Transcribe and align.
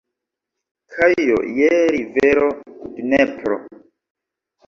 Kajo 0.93 1.35
je 1.57 1.67
rivero 1.97 2.47
Dnepro. 2.95 3.59